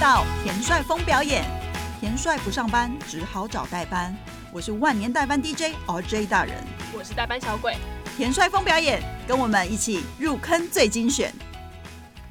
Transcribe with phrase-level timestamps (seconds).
[0.00, 1.44] 到田帅峰表演。
[1.98, 4.16] 田帅不上班，只好找代班。
[4.52, 6.54] 我是万年代班 DJ RJ 大人。
[6.96, 7.74] 我是代班小鬼。
[8.16, 11.34] 田帅峰表演，跟我们一起入坑最精选。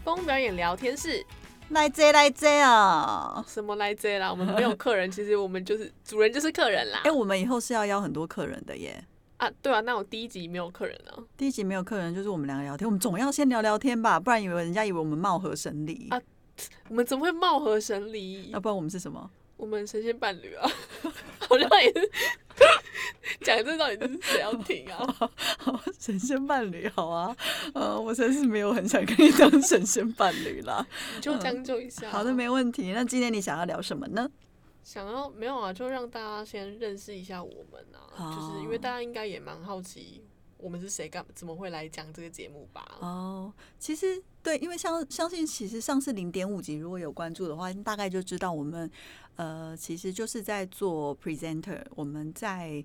[0.05, 1.25] 风表演聊天室，
[1.67, 3.43] 来这来这啊！
[3.45, 4.31] 什么来这啦？
[4.31, 7.01] 我们没有客人， 其实我们就是主人就是客人啦。
[7.03, 9.03] 哎、我们以后是要邀很多客人的耶。
[9.35, 11.19] 啊，对啊，那我第一集没有客人啊。
[11.35, 16.17] 第一集没有客人，就是我们两个聊天，我们总要先聊聊天吧，不然以为人家以为我们貌合神离，啊
[16.89, 18.59] 我们怎么会貌合神离要？
[18.59, 19.29] 不然我们是什么？
[19.57, 20.69] 我们神仙伴侣啊，
[21.49, 22.11] 好像也是
[23.41, 25.31] 讲这到底是谁要听啊？
[25.99, 27.35] 神仙伴侣，好啊，
[27.73, 30.85] 呃，我真是没有很想跟你当神仙伴侣啦。
[31.15, 32.09] 你就将就一下。
[32.11, 32.91] 好的，没问题。
[32.91, 34.29] 那今天你想要聊什么呢？
[34.83, 40.23] 想要没有啊，就让大家先认识一下我们啊，就是因为大家应该也蛮好奇
[40.57, 42.97] 我们是谁，干怎么会来讲这个节目吧？
[42.99, 48.89] 哦，其实对，因为相相信，其实上次零点五集如果有关注的话，大概就知道我们
[49.35, 52.83] 呃，其实就是在做 presenter，我们在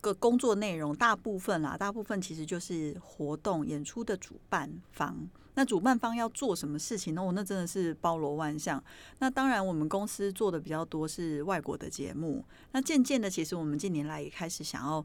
[0.00, 5.28] 个工作内容大部分啦，大部分其实就是活动演出的主办方。
[5.54, 7.24] 那主办方要做什么事情呢？
[7.24, 8.80] 我那真的是包罗万象。
[9.18, 12.44] 那当然，我们公司做的比较多是外国的节目。
[12.70, 15.04] 那渐渐的，其实我们近年来也开始想要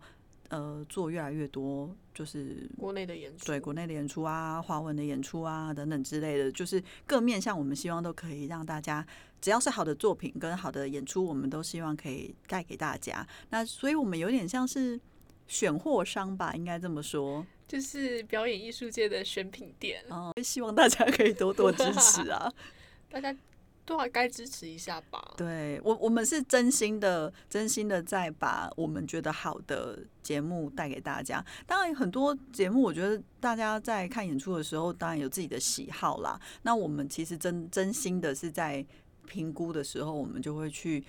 [0.53, 9.05] 呃做越来越多，就是国内的演出，对国内的演出啊、华文的演出啊等等之类的，就是各面向我们希望都可以让大家，
[9.41, 13.27] 只要是好的作品跟好的演出，我们都希望可以带给大家。
[13.49, 14.99] 那所以我们有点像是
[15.47, 17.43] 选货商吧，应该这么说。
[17.67, 22.53] 就是表演艺术界的选品店，哦，希望大家可以多多支持啊！
[23.09, 23.35] 大家
[23.85, 25.33] 都还该支持一下吧。
[25.37, 31.43] 对我，我们是真心的、真心的在把我们觉得好的节目带给大家。
[31.65, 36.39] 当然，很多节目我觉得大家在看演出的时候，当然有自己的喜好啦。
[36.61, 38.85] 那我们其实真真心的是在
[39.25, 41.03] 评估的时候，我们就会去。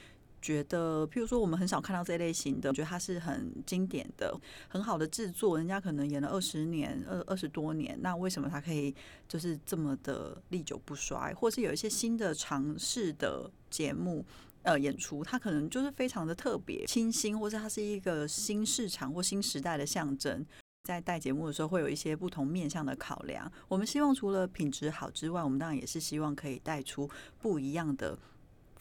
[0.44, 4.38] 觉得，譬如说，我们很少看到这类型的，我觉得它是很经典的、
[4.68, 8.94] 很好的制作，人家可能演了二十年、二二十多年，那为什么它可以
[9.26, 11.32] 就是这么的历久不衰？
[11.32, 14.22] 或是有一些新的尝试的节目，
[14.64, 20.44] 呃，演出，它可能就是非常的特别、清新，或是它是一个新市场或新时代的象征。
[20.82, 23.50] 在带节目的时候，会有一些不同面向的考量。
[23.68, 27.08] 我们希望除了品质好之外，我们当然也是希望可以带出
[27.40, 28.18] 不一样的。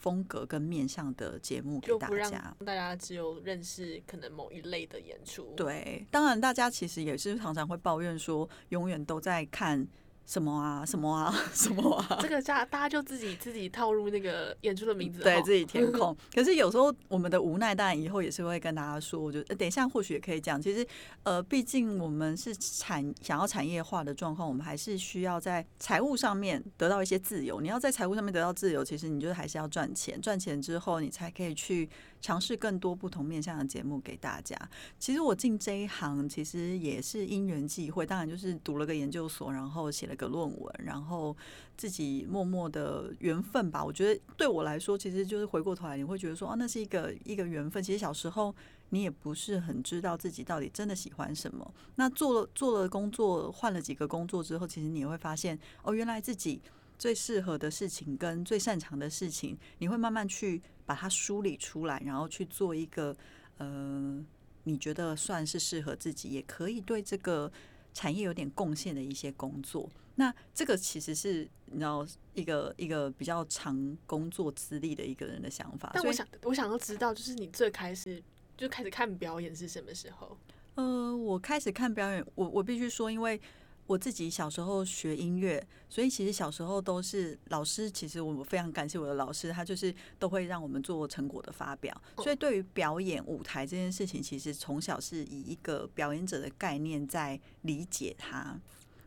[0.04, 5.54] 风格跟面向的节目给大家，大家只有认识可能某一类的演出。
[5.56, 9.88] 对，当然大家其实也是常常会抱怨说，永远都在看。
[10.26, 12.18] 什么啊，什么啊， 什么啊？
[12.22, 16.16] 这个家大家就自己自己套入那个演出的名字，对自己填空。
[16.34, 19.20] 可是有时候我们的无奈，当然以后也是会跟大家说。
[19.20, 20.60] 我觉得等一下或许也可以讲。
[20.60, 20.86] 其实
[21.22, 27.60] 呃，毕竟我们是产想要产业化的状况，我们还是需要在财务上面得到一些自由。
[27.60, 30.20] 你要在财务上面得到自由，其实你就是还是要赚钱。
[30.20, 31.88] 赚钱之后，你才可以去
[32.24, 34.56] 尝试更多不同面向的节目给大家。
[34.98, 40.14] 其实我进这一行，其实也是因缘际会，当然就是读了个研究所，然后写了。
[40.14, 41.36] 个论文，然后
[41.76, 43.84] 自己默默的缘分吧。
[43.84, 47.82] 我觉得对我来说，其实就是回过头来，你会觉得说，啊，那是一个一个缘分。
[47.82, 48.54] 其实小时候
[48.90, 51.68] 你也不是很知道自己到底真的喜欢什么。
[51.96, 56.62] 那做了做了工作，换了几个工作之后，其实你会发现，哦，原来自己
[57.04, 63.14] 最适合的事情跟最擅长的事情，你会慢慢去把它梳理出来，然后去做一个
[63.58, 64.24] 呃，
[64.62, 67.52] 你觉得算是适合自己，也可以对这个
[67.92, 69.86] 产业有点贡献的一些工作。
[70.14, 75.90] 那这个其实是你知道一个一个比较长工作资历的一个人的想法。
[75.92, 78.22] 但我想我想要知道，就是你最开始
[78.56, 80.38] 就开始看表演是什么时候？
[80.76, 83.38] 呃，我开始看表演，我我必须说，因为
[83.86, 87.90] 我自己小时候学音乐，所以其实小时候都是老师。
[87.90, 91.94] 其实我非常感谢我的老师，他就是都会让我们做成果的发表。
[92.18, 98.58] 所以对于表演舞台这件事情，其实从小是以一个表演者的概念在理解它。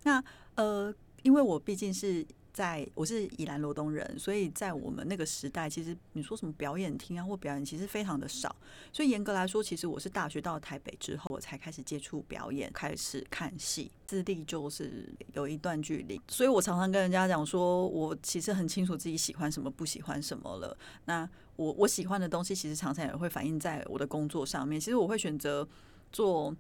[0.04, 0.24] 那
[0.56, 0.94] 呃，
[1.24, 2.26] 因为我毕竟是
[2.58, 8.56] 在我是宜兰罗东人，所以在我们那个时代，其实你说什么表演厅啊或表演，其实非常的少。
[8.92, 16.20] 所以严格来说，其实我是大学到台北之后，我才开始接触表演，开始看戏，资历就是有一段距离。
[16.28, 20.76] 所以我常常跟人家讲说，我其实很清楚自己喜欢什么，不喜欢什么了。
[21.06, 24.82] 那我我喜欢的东西，其实常常也会反映在我的工作上面。
[24.82, 25.68] 其实我会选择
[26.12, 26.52] 做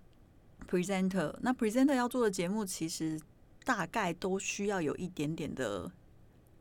[0.69, 3.19] presenter，那 presenter 要做的节目，其实。
[3.67, 5.91] 大概都需要有一点点的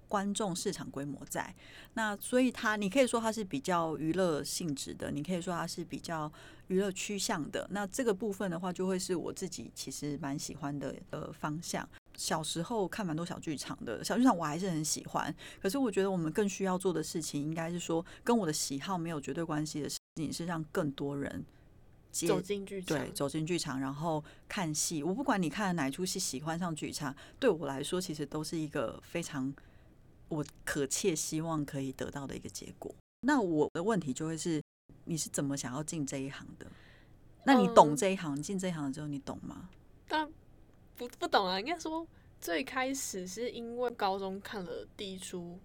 [0.09, 1.55] 观众市场规模在，
[1.95, 6.31] 那所以它你可以说它是比较娱乐性质的，你可以说它是比较
[6.67, 7.65] 娱乐趋向的。
[7.71, 11.89] 那这个部分的话，就会是我自己其实蛮喜欢的呃方向。
[12.17, 15.33] 小时候看蛮多小剧场的，小剧场我还是很喜欢。
[15.63, 21.45] 可是我觉得我们更需要做的事情，应该是说跟我的喜好没有绝对关系的事情，是让更多人
[22.25, 25.03] 走进剧场，对，走进剧场，然后看戏。
[25.03, 29.53] 我不管你看哪一出戏，喜欢上剧场，对我来说，其实都是一个非常
[30.29, 32.95] 我可切希望可以得到的一个结果。
[33.23, 34.63] 那我的问题就会是，
[35.07, 36.67] 你是怎么想要进这一行的？
[37.45, 38.41] 那你懂这一行？
[38.41, 39.69] 进这一行之后，你懂吗？
[40.07, 40.31] 但
[40.97, 42.07] 不不懂啊，应该说
[42.41, 45.59] 最开始是因为高中看了第一出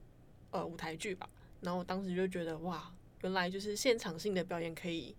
[0.49, 1.29] 呃舞台剧吧，
[1.61, 5.15] 然后当时就觉得哇，原来就是现场性的表演可以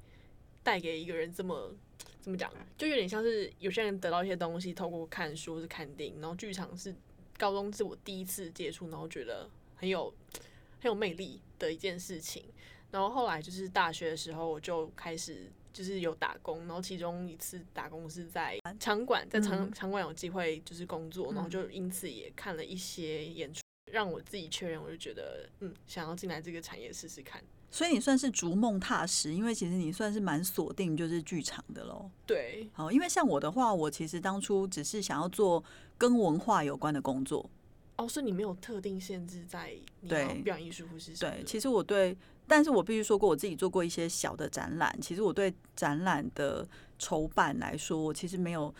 [0.63, 1.75] 带给一个人这么
[2.21, 6.95] 怎么讲，就有点像是有些人得到一些东西，透过看书或是看电影，然后剧场是
[7.39, 10.13] 高中是我第一次接触，然后觉得很有
[10.81, 12.45] 很有魅力的一件事情，
[12.91, 15.51] 然后后来就是大学的时候我就开始。
[15.73, 27.43] 就是有打工，然后其中一次打工是在场馆，在场场馆有机会就是工作，然后就因此也看了一些演出，让我自己确认，我就觉得嗯，想要进来这个产业试试看。
[27.73, 32.11] 所以你算是逐梦踏实，因为其实你算是蛮锁定就是剧场的喽。
[32.27, 35.65] 对，好，因为像我的话，我其实当初只是想要做
[35.97, 37.49] 跟文化有关的工作。
[37.97, 39.75] 哦，所以你没有特定限制在
[40.07, 42.17] 对表演艺术或是对，其实我对。
[42.47, 44.95] 但是我必须说过，我自己做过一些小的展览。
[45.01, 48.75] 其实我对展览的筹办来说，我其实没有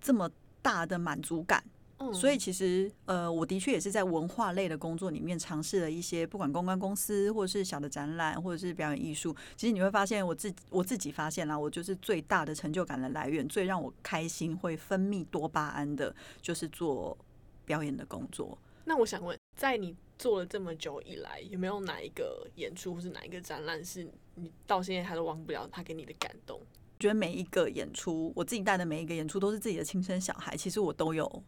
[0.00, 0.28] 这么
[0.60, 1.64] 大的满足感。
[1.98, 9.34] 嗯，所以其实呃，我的确也是在文化类的工作里面尝试了一些，不管公关公司或者是小的展览，或者是表演艺术。
[9.56, 17.18] 其实你会发现，我自我自己发现啦，我就是最大的成就感的来源，最让我开心、会分泌多巴胺的，就是做
[17.64, 18.56] 表演的工作。
[18.84, 26.60] 那我想问，在你做了这么久以来，有没有哪一个演出或是哪一个展览是你到现在还都忘不了他给你的感动？
[26.98, 31.42] 觉得每一个演出，我自己带的每一个演出都是自己的亲生小孩，其实我都有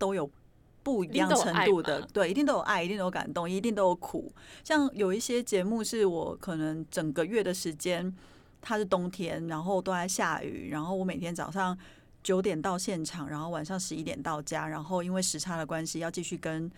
[0.00, 0.28] 都有
[0.82, 4.32] 不一样程度的，对，一定都有爱，一定都有感动，一定都有苦。
[4.64, 8.12] 像有一些节目是我可能整个月的时间，
[8.60, 11.78] 它是冬天，然后都在下雨，然后我每天早上
[12.22, 16.68] 九点到现场，然后晚上十一点到家，然后因为时差的关系要继续跟。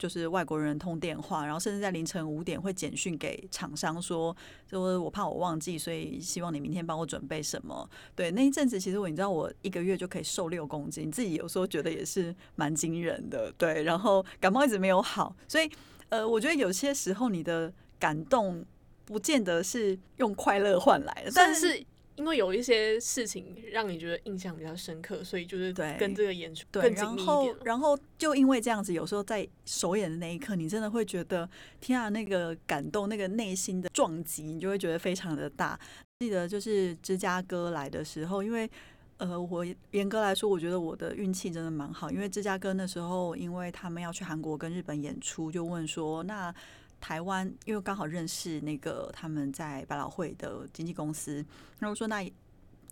[0.00, 4.34] 就是外国人通电话，然后甚至在凌晨五点会简讯给厂商说，
[4.66, 7.86] 就我怕我忘记，所以希望你明天帮我准备什么。
[8.16, 13.52] 对，那一阵子其实我你知道我一个月就可以瘦六公斤，自己有时候觉得也是蛮惊人的。
[13.58, 15.70] 对，然后感冒一直没有好，所以
[16.08, 18.64] 呃，我觉得有些时候你的感动
[19.04, 21.84] 不见得是用快乐换来的，但是。
[22.20, 27.56] 因为有一些事情让你觉得印象比较深刻，所以就是跟这个演出更紧密一点。
[27.64, 31.48] 然后就因为这样子，有时候在首演的那一刻，你真的会觉得
[31.80, 35.80] 天啊，那个感动，那个内心的撞击，你就会觉得非常的大。
[36.18, 38.70] 记得就是芝加哥来的时候，因为
[39.16, 46.54] 呃，我严格来说，我觉得我的运气真的蛮好，因为芝加哥那时候，因为他们要去韩国跟日本演出，就问说那。
[47.00, 51.44] 台湾，因为刚好认识那个他们在百老汇的经纪公司，
[51.78, 52.22] 然后说那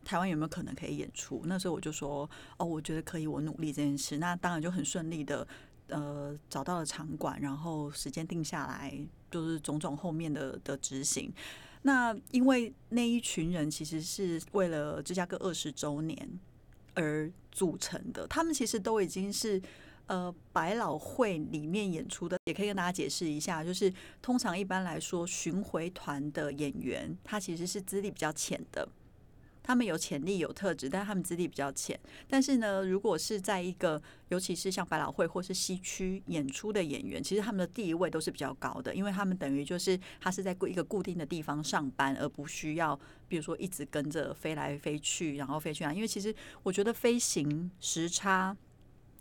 [0.05, 1.43] 台湾有没有可能可以演出？
[1.45, 4.17] 那时候我就说哦，我觉得可以，我努力这件事。
[4.17, 5.47] 那当然就很顺利的，
[5.89, 8.99] 呃，找到了场馆，然后时间定下来，
[9.31, 11.31] 就是种种后面的的执行。
[11.83, 16.29] 那因为那一群人其实是为了芝加哥二十周年
[16.95, 19.61] 而组成的，他们其实都已经是。
[20.09, 28.89] 呃，百老汇里面演出的，也可以跟大家解释一下，就是通常一般来说，巡回团的演员，他其实是资历比较浅的，
[29.63, 32.01] 他们有潜力有特质，但他们资历比较浅。
[32.27, 34.01] 但是呢，如果是在一个，
[34.31, 42.99] 尤其是像百老汇或是西区演出的演员，其实他们的地位都是比较高的，因为他们等于就是他是在一个固定的地方上班，而不需要，
[43.29, 45.93] 比如说一直跟着飞来飞去，然后飞去啊。
[45.93, 48.57] 因为其实我觉得飞行时差。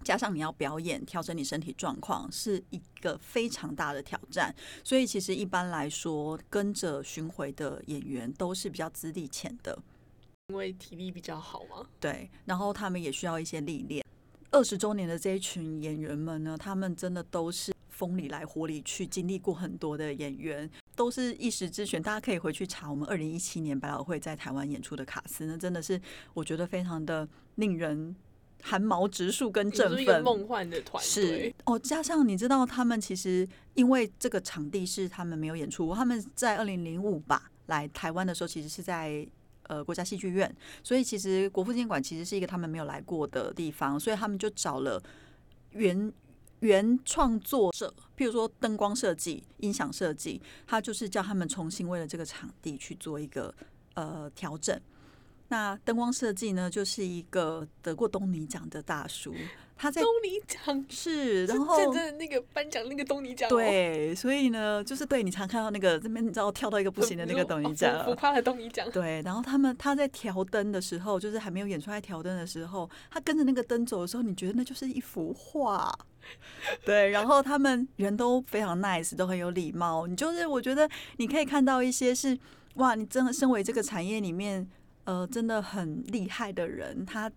[0.03, 9.77] 加上你要表演，调整你身体状况是一个非常大的挑战，所以其实一般来说，跟着巡回的演员都是比较资历浅的，
[10.47, 11.85] 因为体力比较好嘛。
[11.99, 14.05] 对，然后他们也需要一些历练。
[14.51, 22.01] 二十周年的这一群演员们呢，他们真的都是风里来火里去，经历过很多的演员，都是一时之选。
[22.01, 25.99] 大家可以回去查我们二零一七年百老汇在台湾演出的卡司，那真的是
[26.33, 28.15] 我觉得非常的令人。
[28.63, 31.77] 汗毛直竖跟振奋，梦幻的团队哦。
[31.79, 39.25] 加上你知道，他们其实因为这个场地是他们没有演出，他们在二零零五吧来台湾的时候，其实是在
[39.63, 45.01] 呃国家戏剧院，所以其实国父纪念馆其实是一个他们没有来过的地方，所以他们就找了
[45.71, 46.11] 原
[46.59, 53.53] 原创作者，譬如说灯光设计、音响设计，他就是叫他们重新为了这个场地去做一个
[53.93, 54.79] 呃调整。
[55.49, 59.33] 那灯光设计呢，就是一个得过东尼奖的大叔，
[59.77, 75.97] 他在东尼奖 是，然是后真的那个颁奖那个东尼奖哦，对，所以呢，就是对你常看到那个这边你知道跳到一个不行的那个东尼奖，浮夸的东尼奖，对，然后他们他在调灯的时候，就是还没有演出来调灯的时候，他跟着那个灯走的时候，你觉得那就是一幅画。
[76.83, 80.05] 对，然后他们人都非常 nice，都很有礼貌。
[80.07, 82.37] 你就是我觉得你可以看到一些是
[82.73, 84.67] 哇，你真的身为这个产业里面
[85.07, 87.31] 呃真的很厉害的人，他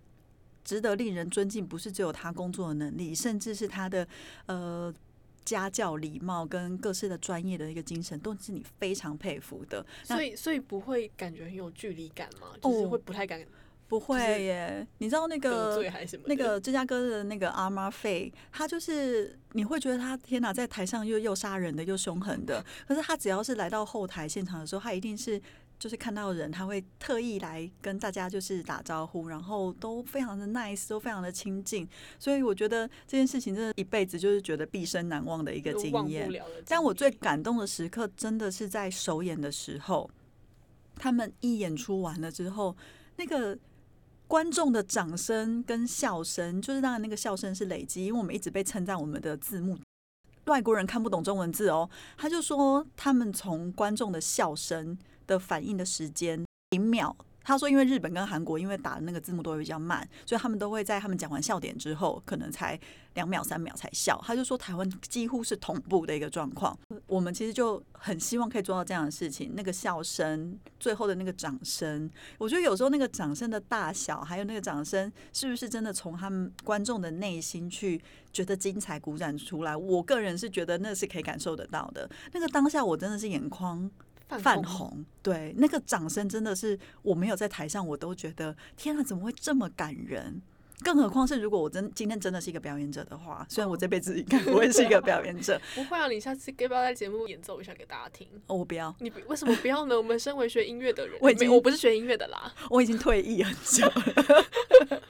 [0.62, 4.07] 值得令人尊敬，不是只有他工作的能力，甚至是他的
[4.47, 4.93] 呃。
[5.43, 9.85] 家教、礼貌跟各式的专业的一个精神，都是你非常佩服的。
[10.05, 12.49] 所以所以不会感觉很有距离感吗？
[12.62, 13.45] 就是哦会不太敢
[13.89, 15.83] 不会耶，你知道那个？
[16.27, 25.41] 那个芝加哥的那个阿妈费，他就是你会觉得他天哪，在台上又又杀人的又凶狠的，可是他只要是来到后台现场的时候，他一定是
[25.81, 36.31] 就是看到人，他会特意来跟大家就是打招呼，然后都非常的 nice，都非常的亲近，所以我觉得这件事情真的一辈子就是觉得毕生难忘的一个经验。
[36.67, 40.11] 但我最感动的时刻，真的是在首演的时候，
[40.97, 42.77] 他们一演出完了之后，
[43.17, 43.59] 那个
[44.29, 49.79] 观众的掌声跟笑声，就是当然那个笑声是累积，因为我们一直被称赞我们的字幕。
[50.45, 54.99] 外国人看不懂中文字哦，他就说他们从观众的笑声
[55.31, 57.17] 的反应的时间零秒。
[57.43, 62.79] 他说，因为日本跟韩国因为打的那个字幕都会比较慢，所以他们都会在他们讲完笑点之后，可能才
[63.15, 64.23] 两秒三秒才笑。
[64.25, 66.79] 他就说台湾几乎是同步的一个状况。
[67.07, 78.01] 我们其实就很希望可以做到这样的事情，那个笑声，最后的那个掌声，我觉得有时候那个掌声的大小，还有那个掌声是不是真的从他们观众的内心去
[78.35, 82.09] 觉得精彩鼓掌出来，我个人是觉得那是可以感受得到的。
[82.33, 83.91] 那个当下我真的是眼眶
[84.39, 90.41] 泛泛红，对，那个掌声真的是我没有在台上，我都觉得天啊，怎么会这么感人？
[90.83, 98.27] 更何况是如果我真今天真的是一个表演者的话，虽然我这辈子应该不会是一个表演者， 不会啊，你下次要不要在节目演奏一下给大家听？
[98.47, 99.95] 哦，我不要，你为什么不要呢？
[99.95, 102.51] 我们身为学音乐的人， 我已经我不是学音乐的啦。
[102.71, 105.03] 我已经退役很久了，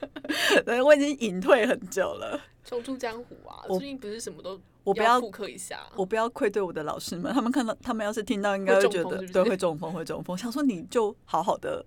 [0.65, 2.39] 对，我已经隐退很久了。
[2.63, 10.37] 重出江湖啊，我最近不是什么都我不要复刻一下，我不要愧对我的老师们，他们看到他们要是听到，应该会觉得对会中风，会中风。
[10.37, 11.83] 想说你就好好的，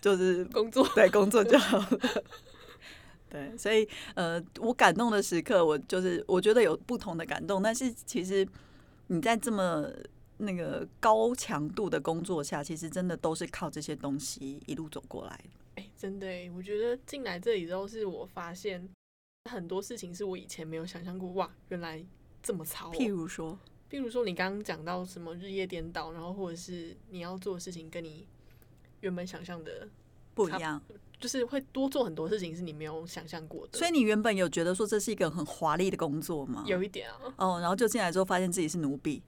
[0.00, 1.98] 就是工作对工作就好了。
[3.28, 8.46] 对，所以呃，我感动的时刻，我就是我觉得有不同的感动，但是其实
[9.08, 9.86] 你在这么
[10.36, 15.61] 那个高强度的工作下，其实真的都是靠这些东西一路走过来的。
[15.76, 18.88] 哎、真的哎，我觉得进来这里之后，是我发现
[19.50, 22.04] 很多事情是我以前没有想象过，哇，原来
[22.42, 22.92] 这么糙、哦。
[22.92, 23.58] 譬如说，
[23.90, 28.26] 譬如说你刚刚讲到什么日夜颠倒，然后或者是你要做的事情跟你
[29.00, 29.88] 原本想象的，
[30.34, 30.80] 不一样，
[31.18, 33.78] 就是会多做很多事情是你没有想象过的。
[33.78, 36.64] 所以你原本有觉得说这是一个很华丽的工作吗？
[36.66, 39.22] 有一点啊，哦，然后就进来之后发现自己是奴婢。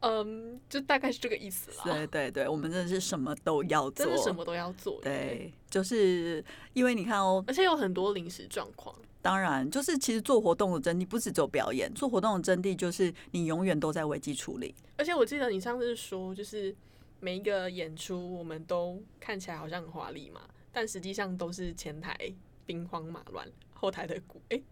[0.00, 1.84] 嗯，就大概是这个意思啦。
[1.84, 8.94] 对对对，我们真的是什么都要做，真的什么都要做。，对，就是因为你看哦，而且有很多临时状况。
[9.20, 14.72] 当然就是其实做活动的真谛不是只有表演，做活动的真谛就是你永远都在危机处理。
[14.96, 16.74] 而且我记得你上次说，就是
[17.18, 22.16] 每一个演出我们都看起来好像很华丽嘛，但实际上都是前台
[22.64, 24.62] 兵荒马乱，后台的鼓，诶，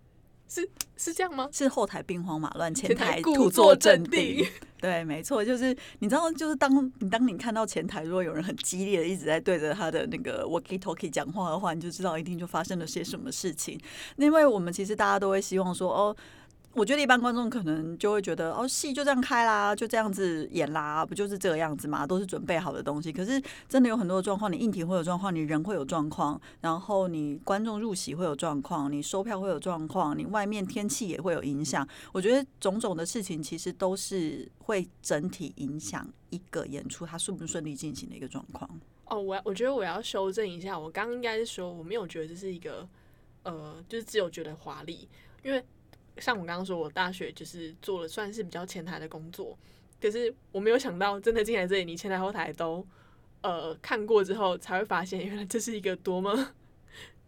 [0.49, 1.49] 是是这样吗？
[1.53, 4.47] 是后台兵荒马乱，前前台台故作镇定。
[4.81, 13.81] 对，没错，就是你知道，就是当你当你看到前台如果有人很激烈的一直在对着他的那个 walkie talkie 讲话的话，你就知道一定就发生了些什么事情。
[14.17, 16.17] 因为我们其实大家都会希望说，哦。
[16.77, 23.11] 我觉得一般观众可能就会觉得，哦，戏就这样开啦，就这样子演啦，不就是这个样子嘛，都是准备好的东西。
[23.11, 31.89] 可是真的有很多状况，你硬体会有状况，你人会有状况，然后你观众入席会有状况，你收票会有状况，你外面天气也会有影响。
[32.13, 38.69] 我觉得种种的事情其实都是会整体影响一个演出它顺不顺利进行的一个状况。
[39.07, 42.87] 哦，我我觉得我要修正一下，我刚刚应该是说我没有觉得这是一个
[43.45, 45.09] 呃，就是只有觉得华丽，
[45.43, 45.65] 因为
[46.19, 49.57] 像我刚刚说，我大学就是做了算是比较前台的工作，
[50.01, 52.87] 可是我没有想到真的进来这里，你前台后台都
[53.43, 56.55] 呃看过之后，才会发现原来这是一个多么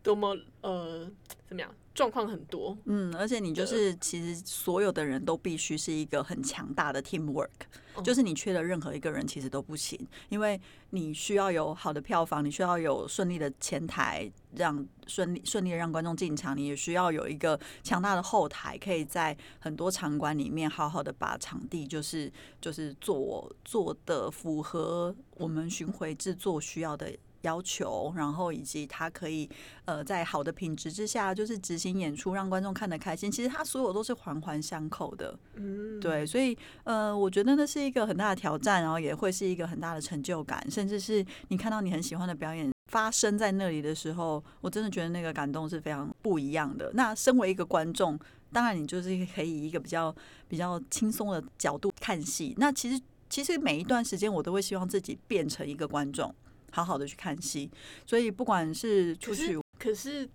[0.03, 1.11] 多么呃
[1.47, 7.49] 怎么样状况很多，嗯，而且你就是其实所有的人都必须是一个很强大的 teamwork，
[7.95, 29.49] 哦就是你缺了任何一个人其实都不行，因为你需要有好的票房，你需要有顺利的前台，让顺利顺利的让观众进场，你也需要有一个强大的后台，可以在很多场馆里面好好的把场地就是就是做做的符合我们巡回制作需要的要求，然后以及他可以
[29.85, 33.31] 呃在好的品质之下，就是执行演出，让观众看得开心。
[33.31, 46.91] 其实他所有都是环环相扣的，嗯，对，所以呃，我觉得那是一个很大的挑战，然后也会是一个很大的成就感，甚至是你看到你很喜欢的表演发生在那里的时候，我真的觉得那个感动是非常不一样的。
[46.95, 48.19] 那身为一个观众，
[48.53, 50.15] 当然你就是可以以一个比较
[50.49, 52.55] 比较轻松的角度看戏。
[52.57, 56.35] 那其实其实每一段时间我都会希望自己变成一个观众，
[56.71, 57.71] 好好的去看戏。
[58.07, 60.29] 所以不管是出去可是，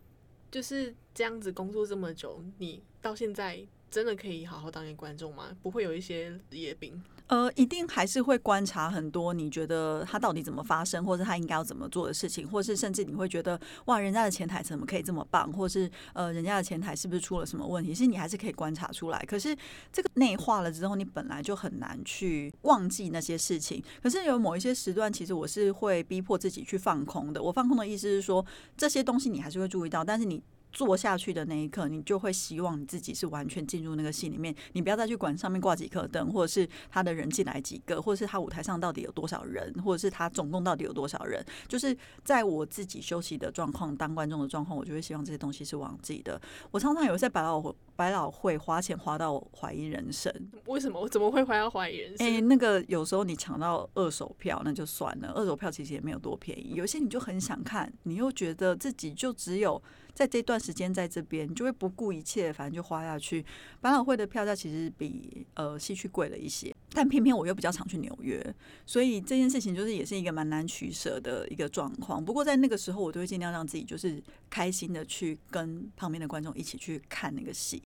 [0.49, 5.55] 就是这样子工作这么久，你到现在真的可以好好当一个观众吗？
[5.61, 7.03] 不会有一些职业病？
[7.27, 17.91] 呃，一定还是会观察很多，你觉得他到底怎么发生，或者他应该要怎么做的事情，或是甚至你会觉得哇，人家的前台怎么可以这么棒，或是呃，人家的前台是不是出了什么问题？
[17.93, 19.19] 其实你还是可以观察出来。
[19.27, 19.55] 可是
[19.91, 23.81] 这个内化了之后，你本来就很难去忘记那些事情。
[24.01, 27.41] 可是有某一些时段，其实我是会逼迫自己去放空的。
[27.41, 28.45] 我放空的意思是说，
[28.77, 30.43] 这些东西你还是会注意到，但是你。
[30.73, 41.45] 做下去的那一刻，你就会希望你自己是完全进入那个戏里面，你不要再去管上面挂几颗灯，或者是他的人进来几个，或者是他舞台上到底有多少人，或者是他总共到底有多少人。
[41.67, 46.41] 就是在我自己休息的状况，当观众的状况，我就会希望这些东西是忘记的。
[46.71, 47.61] 我常常有在百老
[47.95, 50.33] 百老汇花钱花到怀疑人生。
[50.65, 52.27] 为什么我怎么会花到怀疑人生？
[52.27, 56.73] 哎、那个有时候你抢到二手票那就算了，二手票其实也没有多便宜。
[56.73, 59.79] 有些你就很想看，你又觉得自己就只有
[60.13, 63.43] 在这段时间在这边，你就会不顾一切，反正就花下去。
[63.81, 68.55] 百老汇的票价其实比呃西区贵了一些，但偏偏我又比较常去纽约，
[68.85, 72.23] 所以这件事情就是也是一个蛮难取舍的一个状况。
[72.23, 77.81] 不过在那个时候，我都会尽量让自己就是开心的去跟旁边的观众一起去看那个戏。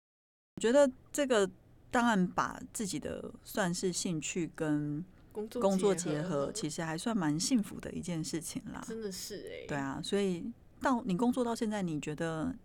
[0.57, 1.49] 我觉得这个
[1.89, 8.83] 当然把自己的算是兴趣跟工作结合，其实还算蛮幸福的一件事情啦。
[8.87, 10.43] 真的是哎、对啊，所以
[10.81, 12.55] 到你工作到现在，你觉得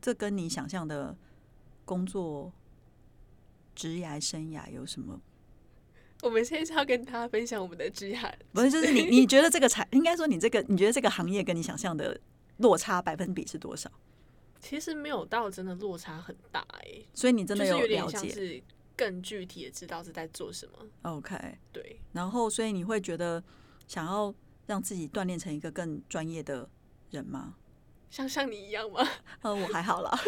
[0.00, 1.16] 这跟你想象的
[1.84, 2.52] 工作
[3.74, 5.20] 职涯生涯有什么？
[6.22, 12.18] 我们现在是要跟大家分享我们的职涯，不是，就是你你觉得这个产，应该说你这个，你觉得这个行业跟你想象的
[12.58, 13.90] 落差百分比是多少？
[14.58, 18.62] 其实没有到真的落差很大哎、所以你真的有点了解像是
[18.96, 20.78] 更具体的知道是在做什么。
[21.02, 21.36] ，OK。
[21.70, 23.44] 对，然后，所以你会觉得
[23.86, 24.34] 想要
[24.66, 26.66] 让自己锻炼成一个更专业的
[27.10, 27.54] 人吗？
[28.10, 29.06] 像像你一样吗？
[29.42, 30.10] 呃，我还好啦。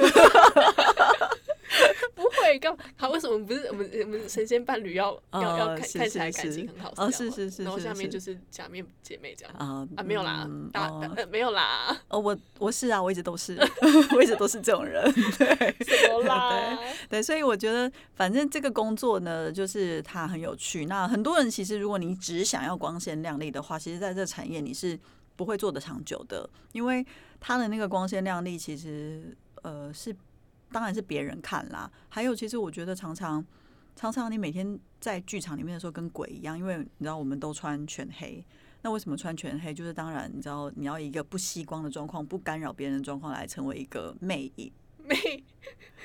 [2.14, 2.82] 不会，干嘛？
[2.96, 6.92] 好，为什么不是我们我们神仙伴侣要、要要看看起来感情很好？
[6.96, 13.58] 哦是是是然后下面就是假面姐妹这样啊啊，没有啦嗯，大呃没有啦，哦，我我是啊，我一直都是，
[14.16, 15.04] 我一直都是这种人。
[15.12, 16.78] 对什么啦？
[17.10, 20.86] 对，所以我觉得，反正这个工作呢，就是它很有趣。
[20.86, 24.98] 那很多人其实，如果你只想要光鲜亮丽的话，其实在这个产业你是
[25.36, 27.06] 不会做的长久的，因为
[27.38, 30.14] 它的那个光鲜亮丽，其实呃是
[30.72, 31.90] 当然是别人看啦。
[32.08, 33.44] 还有，其实我觉得常常
[33.94, 38.44] 常常你每天在剧场里面的时候跟鬼一样，因为你知道我们都穿全黑。
[38.82, 39.74] 那为什么穿全黑？
[39.74, 44.70] 就是当然，你知道你要一个不吸光的状况、不干扰别人的状况来成为一个魅影。
[45.02, 45.16] 魅，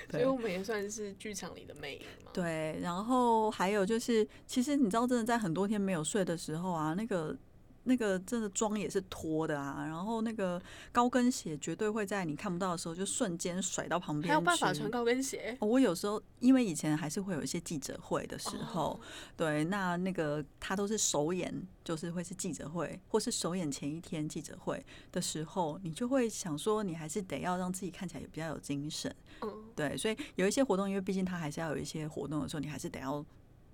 [0.09, 2.31] 所以我们也算是剧场里的魅影嘛。
[2.33, 7.35] 对，然后还有就是，其实你知道，真的在很多天没有睡的时候啊，那个
[7.83, 14.27] 那个真的妆也是脱的啊，然后那个高跟鞋绝对会在你看不到的时候就瞬间甩到旁边去。
[14.29, 15.57] 还有办法穿高跟鞋？
[15.59, 18.99] 哦我有时候因为以前还是会有一些记者会的时候，哦
[19.35, 21.51] 对，那那个他都是首演，
[21.83, 29.13] 就是会是记者会，或是首演前一天记者会的时候，你就会想说，你还是得要让自己看起来也比较有精神。
[29.41, 33.25] 嗯，对，所以有一些活动，因为毕竟他还是要有一些活动的时候，你还是得要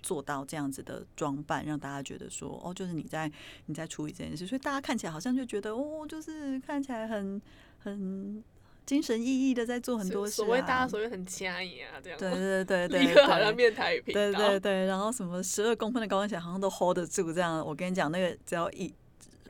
[0.07, 3.29] 做到这样子的装扮，让大家觉得说，哦，就是你在
[3.65, 7.41] 你在处理这件事，所以大家看起来好像就觉得，哦，就是看起来很
[7.79, 8.41] 很
[8.85, 10.35] 精神奕奕的在做很多事、啊。
[10.35, 12.17] 所谓大家所谓很掐你啊，这样。
[12.17, 14.39] 对对对 对立对，刻好像面台语频对道。
[14.47, 18.93] 对对，然后什么十二公分的高跟鞋好像都 hold 得住，这样我跟你讲，那个只要一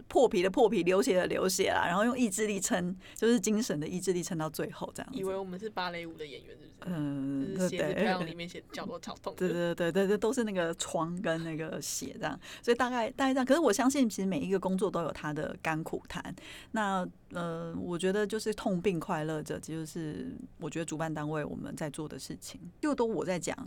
[0.07, 5.19] 破皮的破皮，流血的流血啦，然后用意志力撑，就是精神的意志力撑到最后这样子。
[5.19, 6.67] 以为我们是芭蕾舞的演员，是不是？
[6.85, 8.35] 嗯，就是鞋子漂亮里对。
[8.35, 9.33] 面写角落草痛。
[9.35, 13.45] 对对对对对，都是那个疮跟那个血这样，所以大概大概这样。
[13.45, 16.33] 可是我相信，其实每一个工作都有它的甘苦谈。
[16.71, 23.57] 那呃，我觉得就是痛并快乐着，这就是我觉得主办单位我们在做的事情，又都我在讲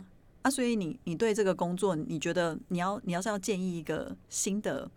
[0.41, 0.49] 啊。
[0.49, 4.89] 所以你你对这个工作，你觉得你要你要是要建议一个新的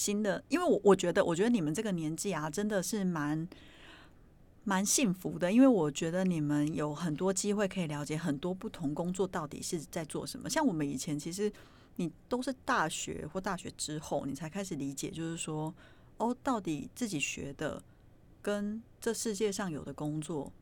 [0.00, 3.46] 新的，因为我我觉得我觉得你们这个年纪啊，真的是蛮。
[4.62, 10.50] 蛮幸福的，因为我觉得你们有很多机会可以了解很多不同工作到底是在做什么。
[10.50, 11.50] 像我们以前其实
[11.96, 15.74] 你都是大学或大学之后，你才开始理解，就是说
[16.18, 17.82] 哦，到底自己学的
[18.42, 20.52] 跟这世界上有的工作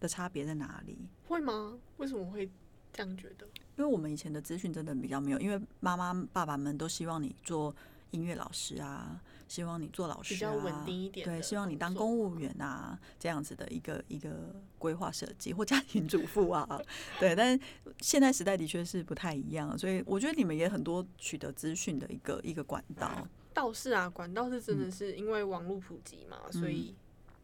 [0.00, 0.98] 的差别在哪里？
[1.28, 1.78] 会吗？
[1.98, 2.50] 为什么会
[2.92, 3.46] 这样觉得？
[3.76, 7.74] 因为我们以前的资讯真的比较没有，因为妈妈爸爸们都希望你做
[8.14, 16.80] 音乐老师啊，希望你做老师、啊，比较稳定一点对，希望你当公务员啊，这样子的一个一个规划设计或家庭主妇啊，
[17.18, 17.34] 对。
[17.34, 17.64] 但是
[18.00, 23.26] 现在时代的确是不太一样，所以我觉得你们也很多取得资讯的一个一个管道。
[23.52, 26.94] 倒是啊，管道是真的嗯是因为网络普及嘛，所以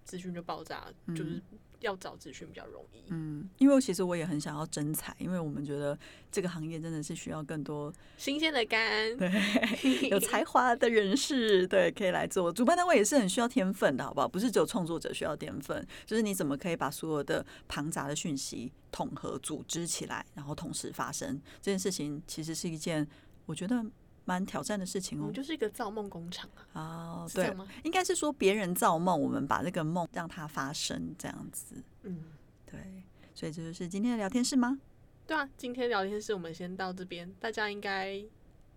[0.05, 1.43] 资讯就爆炸，就是
[1.81, 3.03] 要找资讯比较容易。
[3.09, 5.99] 嗯，因为其实我也很想要征才，因为我们觉得
[6.31, 12.53] 这个行业真的是需要更多新鲜的肝， 对有才华的人士，对，可以来做。
[12.53, 14.29] 主办单位也是很需要天分的，好不好？
[14.29, 23.07] 不是只有创作者需要天分，就是你怎么可以把所有的庞杂的讯息统合、组织起来，然后同时发生这件事情，其实是一件
[23.47, 23.85] 我觉得
[24.31, 25.35] 蛮挑战的事情哦我们。
[25.35, 27.53] 就是一个造梦工厂啊，哦，对？
[27.83, 31.83] 应该是说别人造梦，我们把这个梦让它发生，这样子。
[32.03, 32.23] 嗯，
[32.65, 33.03] 对，
[33.35, 34.79] 所以这就是今天的聊天室吗？
[35.27, 38.23] 对啊，今天聊天室我们先到这边，大家应该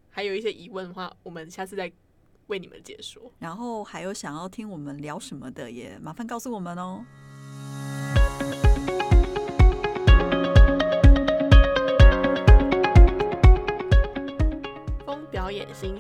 [0.09, 1.91] 还有一些疑问的话，我们下次再
[2.47, 3.31] 为你们解说。
[3.37, 7.05] 然后还有想要听我们聊什么的，也麻烦告诉我们哦。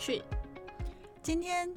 [0.05, 0.21] 讯，
[1.21, 1.73] 今天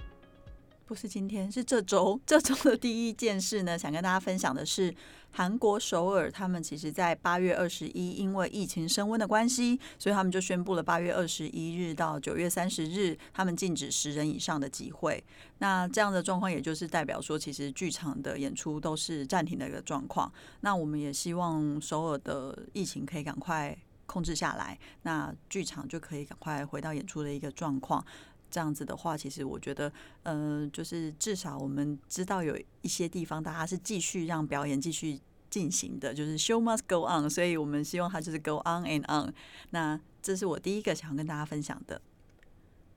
[0.85, 2.21] 不是今天，是这周。
[2.27, 4.93] 这周的第一件事呢，想跟大家分享的是，
[5.31, 15.23] 韩国首尔他们其实在八月二十一，因为疫情升温的关系，所以他们就宣布了八月二十一日到九月三十日，他们禁止十人以上的集会。
[15.59, 20.33] 那这样的状况，也就是代表说，其实剧场的演出都是暂停的一个状况。
[20.63, 28.05] 那我们也希望首尔的疫情可以赶快控制下来，那剧场就可以赶快回到演出的一个状况。
[28.49, 29.93] 这样子的话，其实我觉得，
[30.23, 39.35] 呃，就是至少我们知道有一些地方大家是继续让表演继续进行的，就是 show must go on，所以我们希望它就是 go on and on。
[39.71, 42.01] 那这是我第一个想要跟大家分享的。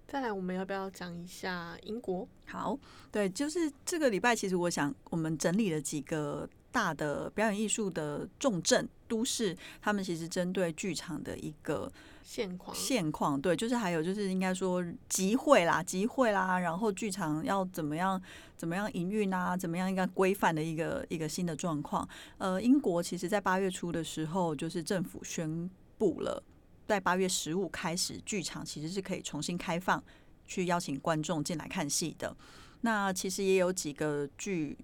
[0.07, 2.27] 再来我们要不要讲一下英国？
[2.45, 2.77] 好，
[3.11, 11.91] 对，就是这个礼拜，其实我想我们整理了几个大的表演艺术的重镇都市，他们其实针对剧场的一个
[12.23, 18.21] 现况现况，对，就是还有就是应该说集会啦，集会啦，然后剧场要怎么样
[18.55, 22.07] 怎么样营运啊，怎么样应该规范的一个一个新的状况。
[22.37, 26.43] 呃，英国其实在八月初的时候，就是政府宣布了，
[26.87, 30.03] 在八月十五开始，剧场其实是可以重新开放，
[30.45, 32.35] 去邀请观众进来看戏的。
[32.81, 34.77] 那其实也有几个剧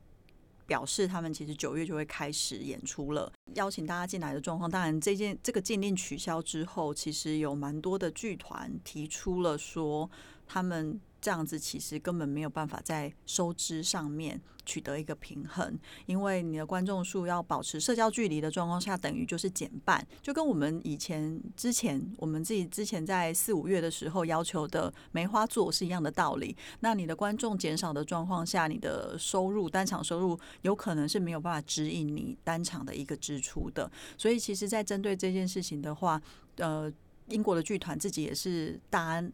[0.65, 4.69] 表示，他们其实九月就会开始演出了，邀请大家进来的状况。
[4.69, 10.09] 当然，这件这个禁令取消之后，其实有蛮多的剧团提出了说，
[10.47, 26.55] 他们这样子其实根本没有办法在收支上面取得一个平衡，因为你的观众数要保持社交距离的状况下，等于就是减半，就跟我们以前之前我们自己之前在四五月的时候要求的梅花座是一样的道理。
[26.81, 33.91] 那你的观众减少的状况下，你的收入单场收入有可能是没有办法指引你单场的一个支出的。
[34.15, 36.21] 所以，其实，在针对这件事情的话，
[36.57, 36.91] 呃，
[37.29, 39.33] 英国的剧团自己也是大安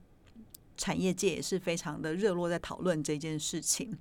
[0.82, 3.96] 产业界也是非常的热络在讨论这件事情。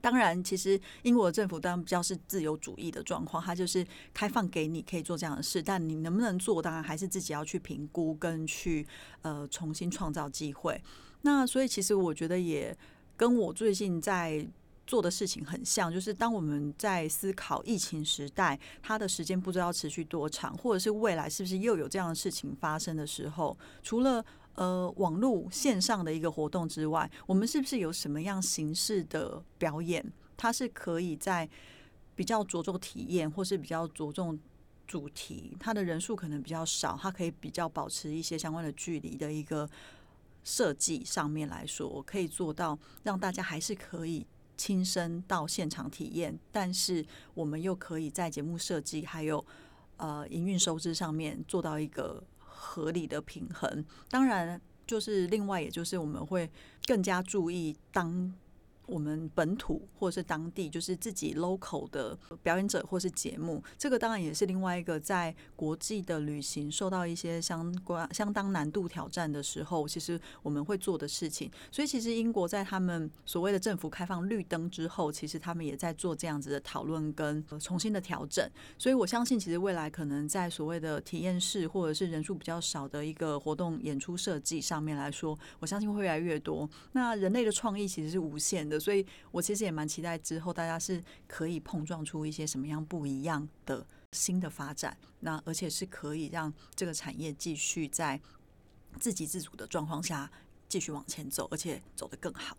[0.00, 8.84] 当然，其实英国政府当然比较是自由主义的状况，它就是开放给你可以做这样的事，但你能不能做，当然还是自己要去评估跟去
[9.22, 10.82] 呃重新创造机会。
[11.22, 12.76] 那所以其实我觉得也
[13.16, 14.44] 跟我最近在
[14.88, 24.24] 做的事情很像，就是当我们在思考疫情时代，它的时间不知道持续多长，或者是未来是不是又有这样的事情发生的时候，除了
[24.54, 30.02] 呃网络线上的一个活动之外，我们是不是有什么样形式的表演，
[30.38, 31.46] 它是可以在
[32.16, 34.38] 比较着重体验，或是比较着重
[34.86, 39.68] 主题，它的人数可能比较少，它可以比较保持一些相关的距离的一个
[40.44, 44.26] 设计上面来说，我可以做到让大家还是可以
[44.58, 49.42] 亲身到现场体验，但是我们又可以在节目设计还有
[49.96, 53.82] 呃营运收支上面做到一个合理的平衡。
[54.10, 56.50] 当然，就是另外，也就是我们会
[56.84, 58.34] 更加注意当。
[58.88, 71.50] 我们本土或者是当地，就是自己 local 的表演者或是节目，这个当然也是另外一个在国际的旅行受到一些相关相当难度挑战的时候，其实我们会做的事情。
[71.70, 78.48] 所以，其实英国在他们所谓的政府开放绿灯之后，其实他们也在做这样子的讨论跟重新的调整。
[78.78, 86.66] 所以我相信，其实未来可能在所谓的体验式或者是人数比较少的一个活动演出设计上面来说，我相信会越来越多。
[86.92, 88.77] 那人类的创意其实是无限的。
[88.78, 98.20] 的，所以我其实也蛮期待之后大家是可以碰撞出一些什么样不一样的新的发展，那而且是可以让这个产业继续在
[98.98, 100.30] 自给自足的状况下
[100.68, 102.56] 继续往前走，而且走得更好。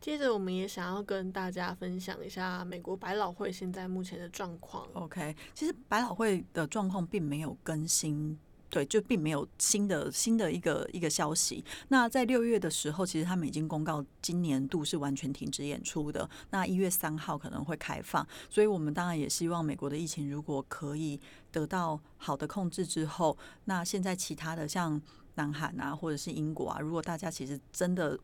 [0.00, 4.88] 接着，我们也想要跟大家分享一下美国百老汇现在目前的状况。
[4.92, 8.38] OK，其实百老汇的状况并没有更新，
[8.70, 11.64] 对，就并没有新的新的一个一个消息。
[11.88, 16.28] 那在六月的时候，其实他们已经公告今年度是完全停止演出的。
[16.50, 25.00] 那一月三号可能会开放，所以我们当然也希望美国的疫情如果可以得到好的控制之后，那现在其他的像
[25.34, 28.18] 南韩啊，或者是英国啊，如果大家其实真的。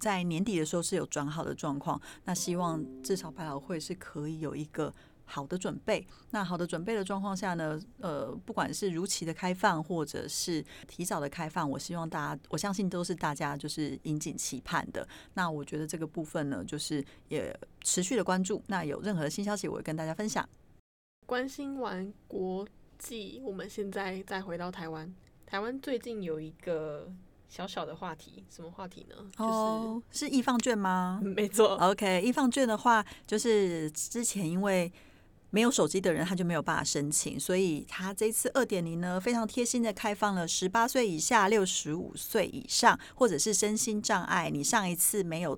[0.00, 4.92] 在年底的时候是有转好的状况，那希望至少百老汇是可以有一个
[5.24, 6.06] 好的准备。
[6.30, 15.06] 那好的准备的状况下呢，呃，不管是如期的开放，或者是提早的开放，我希望大家，我相信都是大家就是引颈期盼的。
[15.34, 18.62] 那我觉得这个部分呢，就是也持续的关注。
[18.66, 20.48] 那有任何的新消息，我会跟大家分享。
[21.26, 22.66] 关心完国
[22.98, 25.14] 际，我们现在再回到台湾。
[25.46, 27.10] 台湾最近有一个
[27.48, 29.16] 小小的话题，什么话题呢？
[29.16, 31.20] 就是、哦，是易放券吗？
[31.24, 34.92] 没错，OK，易放券的话，就是之前因为
[35.54, 45.56] 没有手机的人，他就没有办法申请，所以他这次二点零呢，非常贴心的开放了十八岁以下、六十五岁以上，或者是身心障碍，你上一次没有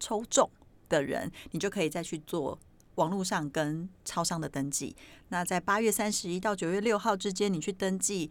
[0.00, 0.50] 抽中
[0.88, 2.58] 的人，你就可以再去做。
[2.96, 4.96] 网络上跟超商的登记，
[5.28, 8.28] 那在八月三十一到九月六号之间，你去登记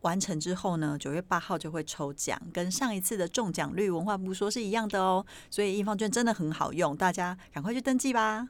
[0.00, 5.24] 完成之后呢，九月八号就会抽奖，跟上一次的中奖率文化部说是一样的哦。
[5.50, 8.48] 所以印方券真的很好用，大家赶快去登记吧。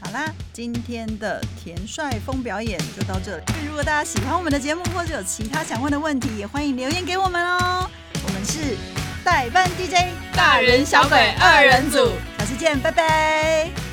[0.00, 3.42] 好啦，今天的田帅风表演就到这里。
[3.66, 7.88] 如果大家喜欢我们的节目，或者有其他想问的问题，也欢迎留言给我们哦。
[8.24, 8.76] 我们是
[9.24, 13.87] 代班 DJ 大人小鬼二人组，下次见，拜拜。